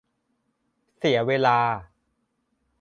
[0.97, 1.57] เสียเวลา